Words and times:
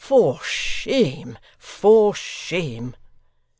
For 0.03 0.41
shame. 0.43 1.37
For 1.59 2.15
shame! 2.15 2.95